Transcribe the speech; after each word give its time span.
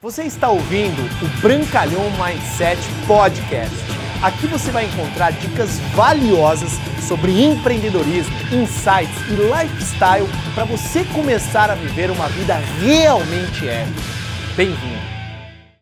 Você 0.00 0.22
está 0.22 0.48
ouvindo 0.48 1.02
o 1.20 1.40
Brancalhão 1.40 2.04
Mindset 2.12 2.80
Podcast. 3.04 3.74
Aqui 4.22 4.46
você 4.46 4.70
vai 4.70 4.84
encontrar 4.84 5.32
dicas 5.32 5.80
valiosas 5.92 6.70
sobre 7.08 7.42
empreendedorismo, 7.42 8.32
insights 8.52 9.18
e 9.28 9.32
lifestyle 9.32 10.28
para 10.54 10.62
você 10.62 11.02
começar 11.06 11.68
a 11.68 11.74
viver 11.74 12.12
uma 12.12 12.28
vida 12.28 12.54
realmente 12.80 13.68
épica. 13.68 14.00
Bem-vindo! 14.54 15.02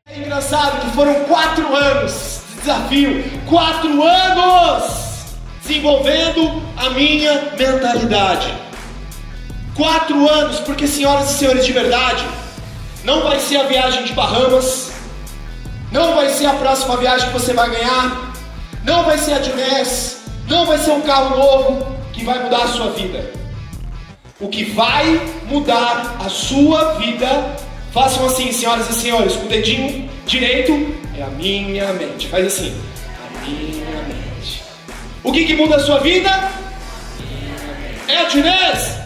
É 0.06 0.18
engraçado 0.18 0.80
que 0.80 0.96
foram 0.96 1.24
quatro 1.24 1.76
anos 1.76 2.40
de 2.54 2.60
desafio, 2.60 3.24
quatro 3.46 4.02
anos 4.02 5.36
desenvolvendo 5.60 6.62
a 6.74 6.88
minha 6.88 7.54
mentalidade. 7.54 8.50
Quatro 9.74 10.26
anos, 10.26 10.58
porque 10.60 10.86
senhoras 10.86 11.32
e 11.32 11.34
senhores 11.34 11.66
de 11.66 11.72
verdade, 11.74 12.24
não 13.06 13.22
vai 13.22 13.38
ser 13.38 13.58
a 13.58 13.62
viagem 13.62 14.02
de 14.02 14.12
Bahamas, 14.12 14.92
não 15.92 16.16
vai 16.16 16.28
ser 16.28 16.46
a 16.46 16.54
próxima 16.54 16.96
viagem 16.96 17.28
que 17.28 17.32
você 17.32 17.52
vai 17.52 17.70
ganhar, 17.70 18.32
não 18.84 19.04
vai 19.04 19.16
ser 19.16 19.34
a 19.34 19.38
de 19.38 19.52
não 20.48 20.66
vai 20.66 20.76
ser 20.76 20.90
um 20.90 21.02
carro 21.02 21.36
novo 21.36 21.86
que 22.12 22.24
vai 22.24 22.42
mudar 22.42 22.64
a 22.64 22.68
sua 22.68 22.90
vida. 22.90 23.30
O 24.40 24.48
que 24.48 24.64
vai 24.64 25.20
mudar 25.46 26.16
a 26.18 26.28
sua 26.28 26.94
vida, 26.94 27.56
façam 27.92 28.26
assim, 28.26 28.50
senhoras 28.50 28.90
e 28.90 28.94
senhores, 28.94 29.36
com 29.36 29.46
o 29.46 29.48
dedinho 29.48 30.10
direito, 30.26 30.72
é 31.16 31.22
a 31.22 31.28
minha 31.28 31.92
mente. 31.92 32.26
Faz 32.26 32.44
assim, 32.44 32.76
a 33.14 33.48
minha 33.48 34.02
mente. 34.02 34.64
O 35.22 35.30
que, 35.30 35.44
que 35.44 35.54
muda 35.54 35.76
a 35.76 35.80
sua 35.80 36.00
vida? 36.00 36.28
É 38.08 38.18
a 38.18 38.24
de 38.24 38.42
NES? 38.42 39.05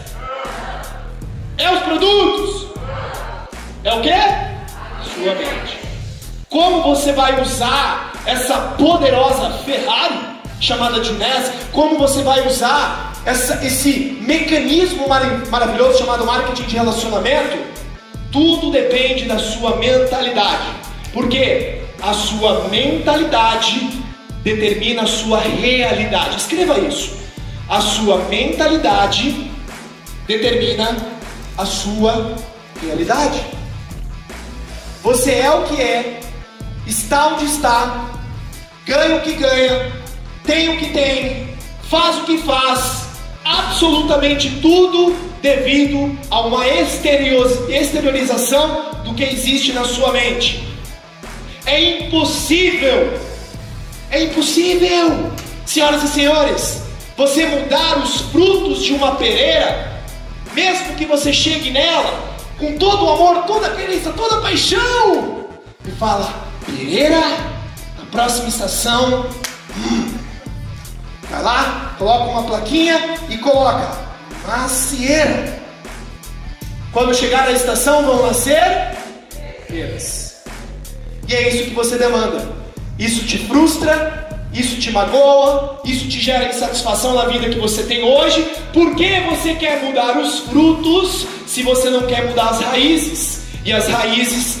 Como 6.51 6.83
você 6.83 7.13
vai 7.13 7.41
usar 7.41 8.11
essa 8.25 8.57
poderosa 8.77 9.51
Ferrari 9.63 10.19
chamada 10.59 10.99
de 10.99 11.13
NES? 11.13 11.49
Como 11.71 11.97
você 11.97 12.23
vai 12.23 12.45
usar 12.45 13.13
essa, 13.25 13.65
esse 13.65 14.17
mecanismo 14.19 15.07
mar 15.07 15.23
maravilhoso 15.49 15.99
chamado 15.99 16.25
marketing 16.25 16.63
de 16.63 16.75
relacionamento? 16.75 17.57
Tudo 18.33 18.69
depende 18.69 19.23
da 19.29 19.39
sua 19.39 19.77
mentalidade. 19.77 20.67
Porque 21.13 21.83
a 22.01 22.13
sua 22.13 22.67
mentalidade 22.67 24.03
determina 24.43 25.03
a 25.03 25.07
sua 25.07 25.39
realidade. 25.39 26.35
Escreva 26.35 26.77
isso. 26.79 27.15
A 27.69 27.79
sua 27.79 28.25
mentalidade 28.25 29.49
determina 30.27 30.97
a 31.57 31.65
sua 31.65 32.35
realidade. 32.85 33.41
Você 35.01 35.31
é 35.31 35.49
o 35.49 35.63
que 35.63 35.81
é, 35.81 36.19
está 36.85 37.27
onde 37.27 37.45
está, 37.45 38.09
ganha 38.85 39.15
o 39.15 39.21
que 39.21 39.33
ganha, 39.33 39.91
tem 40.43 40.69
o 40.69 40.77
que 40.77 40.89
tem, 40.89 41.55
faz 41.89 42.17
o 42.17 42.23
que 42.23 42.37
faz, 42.39 43.05
absolutamente 43.43 44.59
tudo 44.61 45.15
devido 45.41 46.17
a 46.29 46.41
uma 46.41 46.67
exteriorização 46.67 48.91
do 49.03 49.13
que 49.13 49.23
existe 49.23 49.73
na 49.73 49.83
sua 49.83 50.11
mente. 50.11 50.67
É 51.65 51.99
impossível, 51.99 53.19
é 54.09 54.23
impossível, 54.23 55.31
senhoras 55.65 56.03
e 56.03 56.07
senhores, 56.07 56.81
você 57.15 57.45
mudar 57.45 57.99
os 57.99 58.21
frutos 58.21 58.83
de 58.83 58.93
uma 58.93 59.15
pereira, 59.15 60.01
mesmo 60.53 60.95
que 60.95 61.05
você 61.05 61.31
chegue 61.31 61.71
nela 61.71 62.31
com 62.57 62.77
todo 62.77 63.05
o 63.05 63.09
amor, 63.09 63.43
toda 63.45 63.67
a 63.67 63.75
querência, 63.75 64.11
toda 64.13 64.37
a 64.37 64.41
paixão, 64.41 65.45
e 65.85 65.91
fala: 65.91 66.50
Pereira, 66.65 67.19
na 67.97 68.05
próxima 68.11 68.47
estação, 68.47 69.25
hum, 69.77 70.13
vai 71.29 71.41
lá, 71.41 71.95
coloca 71.97 72.31
uma 72.31 72.43
plaquinha 72.43 73.15
e 73.29 73.37
coloca 73.37 73.97
macieira. 74.47 75.61
Quando 76.91 77.15
chegar 77.15 77.45
na 77.45 77.51
estação, 77.51 78.05
vão 78.05 78.27
nascer 78.27 78.97
peras. 79.67 80.41
E 81.27 81.33
é 81.33 81.49
isso 81.49 81.63
que 81.69 81.73
você 81.73 81.97
demanda. 81.97 82.45
Isso 82.99 83.25
te 83.25 83.37
frustra, 83.47 84.29
isso 84.53 84.79
te 84.79 84.91
magoa, 84.91 85.81
isso 85.85 86.07
te 86.09 86.19
gera 86.19 86.49
insatisfação 86.49 87.15
na 87.15 87.25
vida 87.25 87.49
que 87.49 87.57
você 87.57 87.83
tem 87.83 88.03
hoje. 88.03 88.45
Por 88.73 88.95
que 88.95 89.21
você 89.21 89.55
quer 89.55 89.81
mudar 89.83 90.17
os 90.17 90.39
frutos 90.39 91.25
se 91.47 91.63
você 91.63 91.89
não 91.89 92.01
quer 92.05 92.27
mudar 92.27 92.49
as 92.49 92.59
raízes? 92.59 93.41
E 93.63 93.71
as 93.71 93.87
raízes 93.87 94.60